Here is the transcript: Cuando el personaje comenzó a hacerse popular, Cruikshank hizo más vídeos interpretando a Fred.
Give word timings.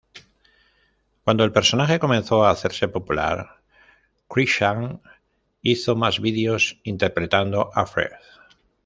Cuando 1.23 1.43
el 1.43 1.51
personaje 1.51 1.99
comenzó 1.99 2.43
a 2.43 2.49
hacerse 2.49 2.87
popular, 2.87 3.61
Cruikshank 4.27 4.99
hizo 5.61 5.95
más 5.95 6.19
vídeos 6.19 6.79
interpretando 6.83 7.69
a 7.75 7.85
Fred. 7.85 8.09